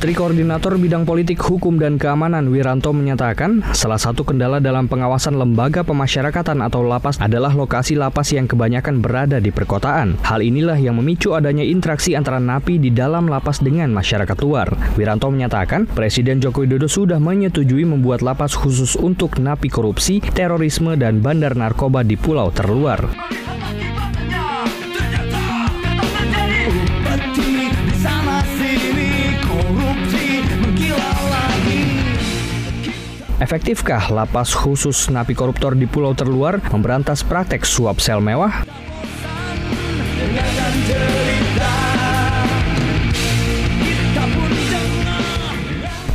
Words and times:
Menteri 0.00 0.16
Koordinator 0.16 0.80
Bidang 0.80 1.04
Politik, 1.04 1.36
Hukum, 1.44 1.76
dan 1.76 2.00
Keamanan 2.00 2.48
Wiranto 2.48 2.88
menyatakan 2.88 3.60
salah 3.76 4.00
satu 4.00 4.24
kendala 4.24 4.56
dalam 4.56 4.88
pengawasan 4.88 5.36
lembaga 5.36 5.84
pemasyarakatan 5.84 6.64
atau 6.64 6.80
lapas 6.80 7.20
adalah 7.20 7.52
lokasi 7.52 8.00
lapas 8.00 8.32
yang 8.32 8.48
kebanyakan 8.48 9.04
berada 9.04 9.36
di 9.44 9.52
perkotaan. 9.52 10.16
Hal 10.24 10.40
inilah 10.40 10.80
yang 10.80 10.96
memicu 10.96 11.36
adanya 11.36 11.68
interaksi 11.68 12.16
antara 12.16 12.40
napi 12.40 12.80
di 12.80 12.88
dalam 12.88 13.28
lapas 13.28 13.60
dengan 13.60 13.92
masyarakat 13.92 14.40
luar. 14.40 14.72
Wiranto 14.96 15.28
menyatakan 15.28 15.84
Presiden 15.84 16.40
Joko 16.40 16.64
Widodo 16.64 16.88
sudah 16.88 17.20
menyetujui 17.20 17.84
membuat 17.84 18.24
lapas 18.24 18.56
khusus 18.56 18.96
untuk 18.96 19.36
napi 19.36 19.68
korupsi, 19.68 20.24
terorisme, 20.24 20.96
dan 20.96 21.20
bandar 21.20 21.52
narkoba 21.52 22.00
di 22.00 22.16
pulau 22.16 22.48
terluar. 22.48 23.04
Efektifkah 33.40 34.12
lapas 34.12 34.52
khusus 34.52 35.08
napi 35.08 35.32
koruptor 35.32 35.72
di 35.72 35.88
pulau 35.88 36.12
terluar 36.12 36.60
memberantas 36.68 37.24
praktek 37.24 37.64
suap 37.64 37.96
sel 37.96 38.20
mewah? 38.20 38.52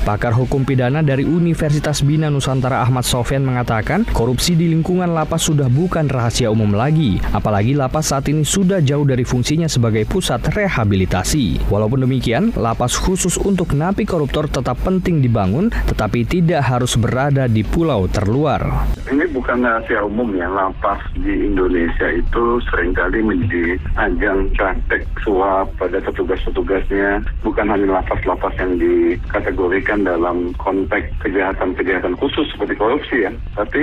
Pakar 0.05 0.37
hukum 0.37 0.61
pidana 0.61 1.01
dari 1.01 1.25
Universitas 1.25 2.05
Bina 2.05 2.29
Nusantara 2.29 2.85
Ahmad 2.85 3.09
Sofian 3.09 3.41
mengatakan, 3.41 4.05
korupsi 4.13 4.53
di 4.53 4.69
lingkungan 4.69 5.09
lapas 5.09 5.49
sudah 5.49 5.65
bukan 5.65 6.05
rahasia 6.05 6.53
umum 6.53 6.77
lagi. 6.77 7.17
Apalagi 7.33 7.73
lapas 7.73 8.13
saat 8.13 8.29
ini 8.29 8.45
sudah 8.45 8.85
jauh 8.85 9.01
dari 9.01 9.25
fungsinya 9.25 9.65
sebagai 9.65 10.05
pusat 10.05 10.45
rehabilitasi. 10.45 11.65
Walaupun 11.73 12.05
demikian, 12.05 12.53
lapas 12.53 12.93
khusus 12.93 13.41
untuk 13.41 13.73
napi 13.73 14.05
koruptor 14.05 14.45
tetap 14.45 14.77
penting 14.85 15.25
dibangun, 15.25 15.73
tetapi 15.89 16.21
tidak 16.21 16.61
harus 16.61 16.93
berada 17.01 17.49
di 17.49 17.65
pulau 17.65 18.05
terluar. 18.05 18.85
Ini 19.09 19.25
bukan 19.33 19.65
rahasia 19.65 20.05
umum 20.05 20.37
ya, 20.37 20.45
lapas 20.45 21.01
di 21.17 21.49
Indonesia 21.49 22.13
itu 22.13 22.61
sering 22.69 22.93
kali 22.93 23.25
menjadi 23.25 23.81
ajang 23.97 24.53
praktek 24.53 25.01
suap 25.25 25.73
pada 25.81 25.97
petugas-petugasnya. 25.97 27.25
Bukan 27.41 27.65
hanya 27.73 27.97
lapas-lapas 27.97 28.53
yang 28.61 28.77
dikategorikan 28.77 29.94
dalam 30.03 30.51
konteks 30.59 31.07
kejahatan-kejahatan 31.23 32.17
khusus 32.19 32.49
seperti 32.51 32.75
korupsi 32.75 33.23
ya. 33.23 33.31
Tapi 33.55 33.81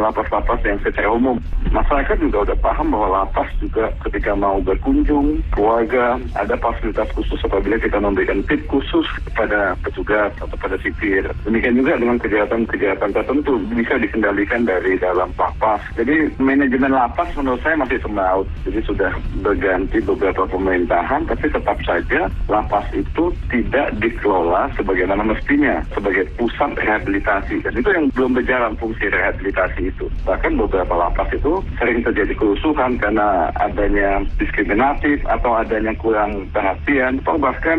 lapas-lapas 0.00 0.58
yang 0.66 0.80
secara 0.82 1.12
umum. 1.12 1.38
Masyarakat 1.70 2.16
juga 2.18 2.50
udah 2.50 2.58
paham 2.58 2.90
bahwa 2.90 3.08
lapas 3.22 3.48
juga 3.60 3.92
ketika 4.08 4.32
mau 4.32 4.58
berkunjung 4.58 5.44
keluarga 5.52 6.16
ada 6.34 6.56
fasilitas 6.58 7.06
khusus 7.12 7.38
apabila 7.44 7.76
kita 7.76 8.00
memberikan 8.00 8.40
tip 8.48 8.64
khusus 8.66 9.04
kepada 9.30 9.76
petugas 9.84 10.32
atau 10.40 10.56
pada 10.56 10.80
sipir. 10.80 11.28
Demikian 11.44 11.78
juga 11.78 12.00
dengan 12.00 12.16
kejahatan-kejahatan 12.18 13.10
tertentu 13.12 13.60
bisa 13.76 13.94
dikendalikan 14.00 14.64
dari 14.64 14.96
dalam 14.96 15.28
lapas. 15.36 15.82
Jadi 16.00 16.32
manajemen 16.40 16.96
lapas 16.96 17.28
menurut 17.36 17.60
saya 17.60 17.76
masih 17.76 18.00
sembaut. 18.00 18.46
Jadi 18.64 18.80
sudah 18.88 19.12
berganti 19.44 20.00
beberapa 20.00 20.48
pemerintahan 20.48 21.28
tapi 21.28 21.46
tetap 21.52 21.78
saja 21.84 22.30
lapas 22.48 22.86
itu 22.94 23.34
tidak 23.52 23.92
dikelola 24.00 24.70
sebagaimana 24.78 25.22
mestinya 25.36 25.84
sebagai 25.92 26.24
pusat 26.40 26.72
rehabilitasi 26.80 27.60
dan 27.60 27.72
itu 27.76 27.90
yang 27.92 28.08
belum 28.16 28.32
berjalan 28.32 28.72
fungsi 28.80 29.12
rehabilitasi 29.12 29.92
itu 29.92 30.08
bahkan 30.24 30.56
beberapa 30.56 30.96
lapas 30.96 31.28
itu 31.36 31.60
sering 31.76 32.00
terjadi 32.00 32.32
kerusuhan 32.32 32.96
karena 32.96 33.52
adanya 33.60 34.24
diskriminatif 34.40 35.20
atau 35.28 35.60
adanya 35.60 35.92
kurang 36.00 36.48
perhatian 36.56 37.20
atau 37.20 37.36
bahkan 37.36 37.78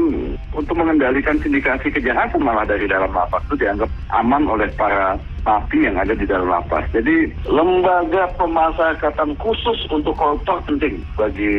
untuk 0.54 0.78
mengendalikan 0.78 1.42
sindikasi 1.42 1.90
kejahatan 1.90 2.46
malah 2.46 2.70
dari 2.70 2.86
dalam 2.86 3.10
lapas 3.10 3.42
itu 3.50 3.66
dianggap 3.66 3.90
aman 4.14 4.46
oleh 4.46 4.70
para 4.78 5.18
napi 5.48 5.88
yang 5.88 5.96
ada 5.96 6.12
di 6.12 6.28
dalam 6.28 6.52
lapas. 6.52 6.84
Jadi 6.92 7.32
lembaga 7.48 8.28
pemasyarakatan 8.36 9.32
khusus 9.40 9.88
untuk 9.88 10.12
koruptor 10.20 10.60
penting 10.68 11.00
bagi 11.16 11.56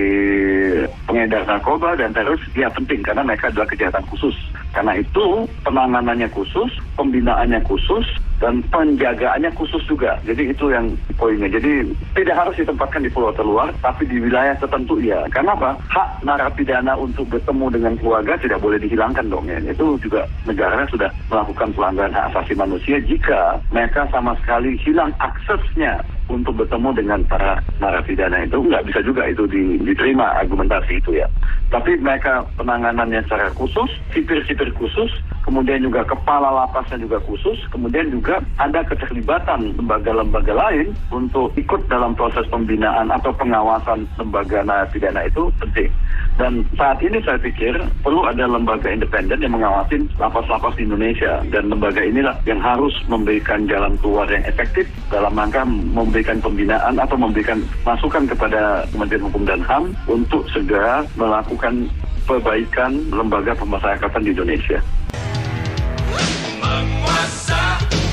pengedar 1.09 1.49
narkoba 1.49 1.97
dan 1.97 2.13
teroris 2.13 2.45
ya 2.53 2.69
penting 2.69 3.01
karena 3.01 3.25
mereka 3.25 3.49
adalah 3.49 3.69
kejahatan 3.73 4.05
khusus. 4.13 4.37
Karena 4.73 4.97
itu 4.99 5.49
penanganannya 5.65 6.29
khusus, 6.31 6.71
pembinaannya 6.95 7.65
khusus, 7.65 8.05
dan 8.39 8.63
penjagaannya 8.71 9.51
khusus 9.59 9.83
juga. 9.91 10.19
Jadi 10.23 10.55
itu 10.55 10.71
yang 10.71 10.95
poinnya. 11.19 11.51
Jadi 11.51 11.91
tidak 12.15 12.39
harus 12.39 12.55
ditempatkan 12.59 13.03
di 13.03 13.11
pulau 13.11 13.35
terluar, 13.35 13.75
tapi 13.83 14.07
di 14.07 14.23
wilayah 14.23 14.55
tertentu 14.59 15.03
ya. 15.03 15.27
Karena 15.35 15.59
apa? 15.59 15.75
Hak 15.91 16.23
narapidana 16.23 16.95
untuk 16.95 17.27
bertemu 17.31 17.67
dengan 17.75 17.95
keluarga 17.99 18.39
tidak 18.39 18.63
boleh 18.63 18.79
dihilangkan 18.79 19.27
dong 19.27 19.51
ya. 19.51 19.59
Itu 19.63 19.99
juga 19.99 20.25
negara 20.47 20.87
sudah 20.87 21.11
melakukan 21.29 21.75
pelanggaran 21.75 22.15
hak 22.15 22.27
asasi 22.35 22.55
manusia 22.55 23.03
jika 23.03 23.59
mereka 23.75 24.07
sama 24.15 24.39
sekali 24.39 24.79
hilang 24.87 25.11
aksesnya 25.19 25.99
untuk 26.29 26.61
bertemu 26.61 26.93
dengan 26.93 27.21
para 27.25 27.65
narapidana 27.81 28.45
itu 28.45 28.61
nggak 28.61 28.85
bisa 28.85 29.01
juga 29.01 29.25
itu 29.29 29.49
diterima 29.81 30.37
argumentasi 30.39 31.01
itu 31.01 31.17
ya. 31.17 31.29
Tapi 31.69 32.01
mereka 32.01 32.49
penanganannya 32.57 33.25
secara 33.29 33.53
khusus, 33.57 33.89
sipir-sipir 34.13 34.73
khusus, 34.77 35.13
kemudian 35.49 35.81
juga 35.81 36.05
kepala 36.05 36.53
lapasnya 36.53 37.01
juga 37.01 37.17
khusus, 37.25 37.57
kemudian 37.73 38.13
juga 38.13 38.45
ada 38.61 38.85
keterlibatan 38.85 39.73
lembaga-lembaga 39.81 40.53
lain 40.53 40.93
untuk 41.09 41.57
ikut 41.57 41.89
dalam 41.89 42.13
proses 42.13 42.45
pembinaan 42.53 43.09
atau 43.09 43.33
pengawasan 43.33 44.05
lembaga 44.21 44.61
narapidana 44.61 45.25
itu 45.25 45.49
penting. 45.57 45.89
Dan 46.37 46.69
saat 46.77 47.01
ini 47.01 47.19
saya 47.25 47.41
pikir 47.41 47.81
perlu 48.05 48.29
ada 48.29 48.45
lembaga 48.45 48.93
independen 48.93 49.41
yang 49.41 49.57
mengawasi 49.57 50.05
lapas-lapas 50.21 50.77
di 50.77 50.85
Indonesia 50.85 51.41
dan 51.49 51.73
lembaga 51.73 52.05
inilah 52.05 52.37
yang 52.45 52.61
harus 52.61 52.93
memberikan 53.09 53.65
jalan 53.67 53.97
keluar 54.05 54.29
yang 54.29 54.45
efektif 54.45 54.85
dalam 55.09 55.33
rangka 55.33 55.65
memberikan 55.67 56.39
pembinaan 56.45 57.01
atau 57.01 57.17
memberikan 57.17 57.59
masukan 57.83 58.29
kepada 58.29 58.87
Kementerian 58.93 59.27
Hukum 59.27 59.43
dan 59.49 59.65
HAM 59.65 59.97
untuk 60.07 60.45
segera 60.53 61.03
melakukan 61.19 61.91
perbaikan 62.29 63.01
lembaga 63.09 63.57
pemasyarakatan 63.57 64.23
di 64.23 64.31
Indonesia. 64.37 64.79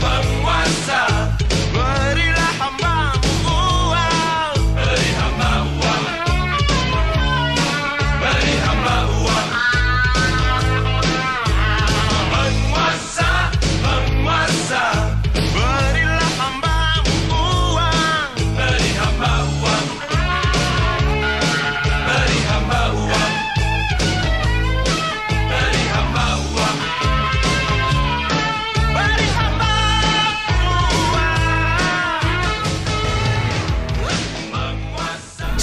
I'm 0.05 0.44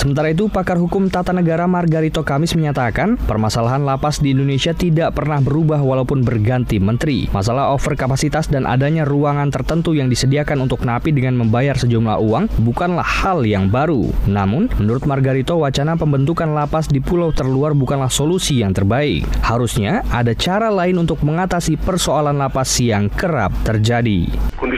Sementara 0.02 0.34
itu, 0.34 0.50
pakar 0.50 0.82
hukum 0.82 1.06
tata 1.06 1.31
negara 1.31 1.70
Margarito 1.70 2.26
Kamis 2.26 2.58
menyatakan, 2.58 3.14
permasalahan 3.14 3.87
lapas 3.87 4.19
di 4.19 4.34
Indonesia 4.34 4.75
tidak 4.75 5.14
pernah 5.14 5.38
berubah 5.38 5.78
walaupun 5.78 6.26
berganti 6.26 6.82
menteri. 6.82 7.31
Masalah 7.31 7.70
overkapasitas 7.70 8.50
dan 8.50 8.66
adanya 8.66 9.06
ruangan 9.06 9.54
tertentu 9.54 9.94
yang 9.94 10.10
disediakan 10.10 10.66
untuk 10.66 10.82
napi 10.82 11.14
dengan 11.14 11.38
membayar 11.38 11.78
sejumlah 11.78 12.19
uang 12.19 12.50
bukanlah 12.66 13.06
hal 13.06 13.46
yang 13.46 13.70
baru. 13.70 14.10
Namun, 14.26 14.75
menurut 14.82 15.06
Margarito, 15.06 15.62
wacana 15.62 15.94
pembentukan 15.94 16.50
lapas 16.50 16.90
di 16.90 16.98
pulau 16.98 17.31
terluar 17.31 17.70
bukanlah 17.70 18.10
solusi 18.10 18.58
yang 18.58 18.75
terbaik. 18.75 19.22
Harusnya 19.46 20.02
ada 20.10 20.34
cara 20.34 20.66
lain 20.66 20.98
untuk 20.98 21.22
mengatasi 21.22 21.78
persoalan 21.78 22.43
lapas 22.43 22.75
yang 22.82 23.06
kerap 23.06 23.55
terjadi. 23.62 24.26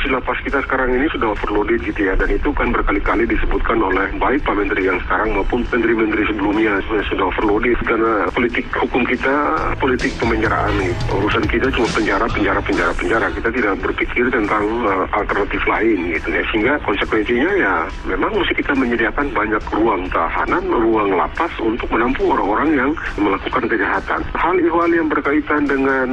Kondisi 0.05 0.21
lapas 0.21 0.45
kita 0.45 0.61
sekarang 0.69 1.01
ini 1.01 1.09
sudah 1.17 1.33
overloaded 1.33 1.81
gitu 1.81 2.05
ya, 2.05 2.12
dan 2.12 2.29
itu 2.29 2.53
kan 2.53 2.69
berkali-kali 2.69 3.25
disebutkan 3.25 3.81
oleh 3.81 4.12
baik 4.21 4.45
Pak 4.45 4.53
Menteri 4.53 4.85
yang 4.85 5.01
sekarang 5.01 5.33
maupun 5.33 5.65
menteri-menteri 5.65 6.29
sebelumnya 6.29 6.77
sudah 7.09 7.33
overloaded 7.33 7.81
karena 7.89 8.29
politik 8.29 8.69
hukum 8.77 9.01
kita 9.09 9.33
politik 9.81 10.12
pemenjaraan 10.21 10.77
nih. 10.77 10.93
Urusan 11.09 11.49
kita 11.49 11.73
cuma 11.73 11.89
penjara, 11.89 12.29
penjara, 12.29 12.61
penjara, 12.61 12.93
penjara. 12.93 13.27
Kita 13.33 13.49
tidak 13.49 13.75
berpikir 13.81 14.29
tentang 14.29 14.65
uh, 14.85 15.09
alternatif 15.09 15.65
lain 15.65 15.99
gitu 16.12 16.29
ya. 16.37 16.43
Sehingga 16.53 16.75
konsekuensinya 16.85 17.51
ya 17.56 17.75
memang 18.05 18.37
mesti 18.37 18.61
kita 18.61 18.77
menyediakan 18.77 19.33
banyak 19.33 19.62
ruang 19.73 20.05
tahanan, 20.12 20.69
ruang 20.69 21.17
lapas 21.17 21.53
untuk 21.65 21.89
menampung 21.89 22.29
orang-orang 22.29 22.77
yang 22.77 22.91
melakukan 23.17 23.73
kejahatan. 23.73 24.21
Hal 24.37 24.61
ihwal 24.61 24.93
yang 24.93 25.09
berkaitan 25.09 25.65
dengan 25.65 26.09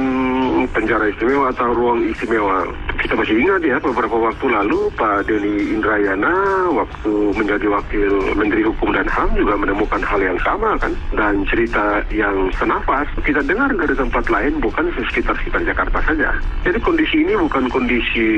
penjara 0.72 1.12
istimewa 1.12 1.52
atau 1.52 1.68
ruang 1.76 2.08
istimewa 2.08 2.64
kita 3.02 3.18
masih 3.18 3.34
ingat 3.34 3.60
ya 3.66 3.76
beberapa 3.82 4.14
waktu 4.14 4.46
lalu 4.46 4.86
Pak 4.94 5.26
Denny 5.26 5.74
Indrayana 5.74 6.70
waktu 6.70 7.12
menjadi 7.34 7.66
wakil 7.66 8.12
Menteri 8.38 8.62
Hukum 8.62 8.94
dan 8.94 9.10
HAM 9.10 9.34
juga 9.34 9.58
menemukan 9.58 9.98
hal 10.06 10.22
yang 10.22 10.38
sama 10.46 10.78
kan 10.78 10.94
dan 11.10 11.42
cerita 11.50 12.06
yang 12.14 12.48
senafas 12.54 13.10
kita 13.26 13.42
dengar 13.42 13.74
dari 13.74 13.94
tempat 13.98 14.24
lain 14.30 14.62
bukan 14.62 14.86
sekitar-sekitar 15.10 15.66
Jakarta 15.66 15.98
saja. 16.06 16.30
Jadi 16.62 16.78
kondisi 16.78 17.26
ini 17.26 17.34
bukan 17.34 17.66
kondisi 17.68 18.28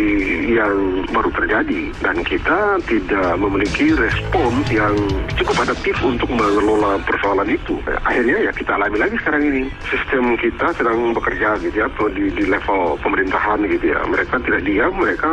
yang 0.49 1.05
baru 1.13 1.29
terjadi 1.37 1.83
dan 2.01 2.17
kita 2.25 2.81
tidak 2.89 3.37
memiliki 3.37 3.93
respon 3.93 4.65
yang 4.73 4.95
cukup 5.37 5.67
adaptif 5.69 5.97
untuk 6.01 6.31
mengelola 6.33 6.97
persoalan 7.05 7.53
itu. 7.53 7.77
Akhirnya 8.05 8.49
ya 8.49 8.53
kita 8.55 8.81
alami 8.81 8.97
lagi 8.97 9.17
sekarang 9.21 9.43
ini. 9.45 9.63
Sistem 9.91 10.39
kita 10.41 10.73
sedang 10.77 11.13
bekerja 11.13 11.59
gitu 11.61 11.77
ya 11.85 11.89
di, 12.15 12.31
di 12.33 12.45
level 12.47 12.97
pemerintahan 13.03 13.61
gitu 13.67 13.93
ya. 13.93 14.01
Mereka 14.07 14.39
tidak 14.47 14.54
diam, 14.63 14.93
mereka 14.95 15.31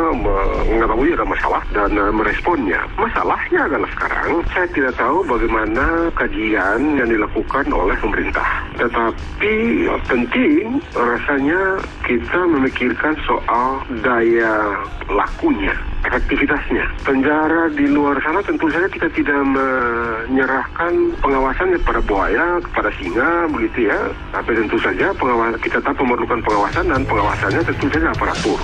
mengetahui 0.66 1.14
ada 1.14 1.26
masalah 1.26 1.62
dan 1.70 1.92
uh, 1.94 2.10
meresponnya. 2.10 2.80
Masalahnya 2.98 3.68
adalah 3.68 3.88
sekarang 3.94 4.42
saya 4.50 4.66
tidak 4.72 4.94
tahu 4.98 5.22
bagaimana 5.28 6.10
kajian 6.16 6.98
yang 6.98 7.08
dilakukan 7.08 7.66
oleh 7.70 7.94
pemerintah. 8.00 8.48
Tetapi 8.76 9.54
ya, 9.86 9.96
penting 10.08 10.80
rasanya 10.96 11.60
kita 12.04 12.40
memikirkan 12.48 13.14
soal 13.26 13.84
daya 14.00 14.76
lakunya 15.12 15.76
efektivitasnya. 16.02 16.84
Penjara 17.06 17.70
di 17.72 17.86
luar 17.86 18.18
sana 18.20 18.42
tentu 18.42 18.66
saja 18.68 18.90
kita 18.90 19.08
tidak 19.14 19.40
menyerahkan 19.54 20.92
pengawasannya 21.22 21.78
kepada 21.82 22.00
buaya, 22.02 22.46
kepada 22.58 22.90
singa, 22.98 23.46
begitu 23.48 23.88
ya. 23.88 23.98
Tapi 24.34 24.50
tentu 24.58 24.76
saja 24.82 25.14
pengawasan 25.14 25.58
kita 25.62 25.78
tetap 25.78 25.96
memerlukan 25.96 26.40
pengawasan 26.42 26.84
dan 26.90 27.02
pengawasannya 27.06 27.62
tentu 27.64 27.86
saja 27.88 28.10
aparatur. 28.10 28.58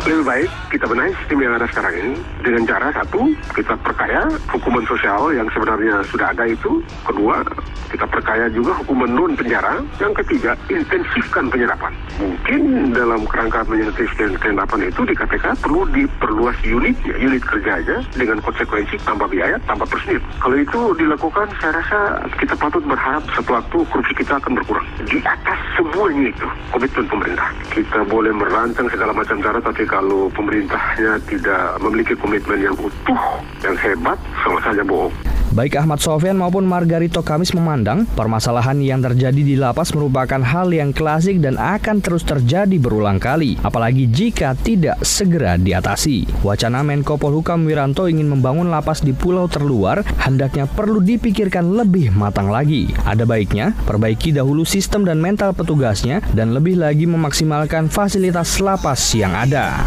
Lebih 0.00 0.24
baik 0.24 0.50
kita 0.72 0.84
benahi 0.88 1.12
sistem 1.22 1.38
yang 1.44 1.52
ada 1.60 1.66
sekarang 1.68 1.94
ini 2.00 2.12
dengan 2.40 2.62
cara 2.64 2.88
satu 2.96 3.20
kita 3.52 3.74
perkaya 3.84 4.22
hukuman 4.48 4.84
sosial 4.88 5.28
yang 5.36 5.46
sebenarnya 5.52 6.00
sudah 6.08 6.32
ada 6.32 6.44
itu. 6.48 6.80
Kedua 7.04 7.44
kita 7.90 8.06
perkaya 8.06 8.46
juga 8.54 8.72
hukuman 8.80 9.10
non 9.10 9.32
penjara. 9.34 9.82
Yang 9.98 10.24
ketiga 10.24 10.54
intensifkan 10.70 11.50
penyerapan. 11.50 11.92
Mungkin 12.22 12.94
dalam 12.94 13.26
kerangka 13.26 13.66
menyentriskan 13.66 14.38
penyerapan 14.38 14.88
itu 14.88 15.00
di 15.04 15.14
KPK 15.14 15.58
perlu 15.60 15.82
diperluas 15.90 16.56
unitnya, 16.62 17.14
unit 17.18 17.42
kerjanya 17.42 17.98
dengan 18.14 18.38
konsekuensi 18.40 18.96
tambah 19.02 19.26
biaya, 19.26 19.58
tambah 19.66 19.86
personil. 19.90 20.22
Kalau 20.38 20.56
itu 20.56 20.80
dilakukan, 20.96 21.46
saya 21.58 21.72
rasa 21.82 21.98
kita 22.38 22.54
patut 22.54 22.82
berharap 22.86 23.26
satu 23.34 23.50
waktu 23.58 23.78
korupsi 23.90 24.14
kita 24.14 24.38
akan 24.38 24.52
berkurang. 24.56 24.86
Di 25.04 25.18
atas 25.26 25.58
semuanya 25.74 26.30
itu 26.30 26.46
komitmen 26.70 27.06
pemerintah. 27.10 27.48
Kita 27.74 27.98
boleh 28.06 28.32
merancang 28.32 28.86
segala 28.88 29.12
macam 29.12 29.36
cara, 29.42 29.58
tapi 29.58 29.82
kalau 29.84 30.30
pemerintahnya 30.32 31.18
tidak 31.26 31.64
memiliki 31.82 32.14
komitmen 32.16 32.58
yang 32.60 32.76
utuh, 32.78 33.22
yang 33.64 33.76
hebat, 33.78 34.18
sama 34.44 34.58
saja 34.62 34.82
bohong. 34.84 35.29
Baik 35.50 35.82
Ahmad 35.82 35.98
Sofian 35.98 36.38
maupun 36.38 36.62
Margarito 36.62 37.26
Kamis 37.26 37.50
memandang 37.58 38.06
permasalahan 38.14 38.78
yang 38.78 39.02
terjadi 39.02 39.42
di 39.42 39.58
lapas 39.58 39.90
merupakan 39.90 40.38
hal 40.38 40.70
yang 40.70 40.94
klasik 40.94 41.42
dan 41.42 41.58
akan 41.58 41.98
terus 41.98 42.22
terjadi 42.22 42.78
berulang 42.78 43.18
kali, 43.18 43.58
apalagi 43.66 44.06
jika 44.06 44.54
tidak 44.54 45.02
segera 45.02 45.58
diatasi. 45.58 46.30
Wacana 46.46 46.86
Menko 46.86 47.18
Polhukam 47.18 47.66
Wiranto 47.66 48.06
ingin 48.06 48.30
membangun 48.30 48.70
lapas 48.70 49.02
di 49.02 49.10
pulau 49.10 49.50
terluar 49.50 50.06
hendaknya 50.22 50.70
perlu 50.70 51.02
dipikirkan 51.02 51.66
lebih 51.74 52.14
matang 52.14 52.46
lagi. 52.46 52.86
Ada 53.02 53.26
baiknya 53.26 53.74
perbaiki 53.90 54.30
dahulu 54.30 54.62
sistem 54.62 55.02
dan 55.02 55.18
mental 55.18 55.50
petugasnya 55.50 56.22
dan 56.30 56.54
lebih 56.54 56.78
lagi 56.78 57.10
memaksimalkan 57.10 57.90
fasilitas 57.90 58.62
lapas 58.62 59.02
yang 59.18 59.34
ada. 59.34 59.82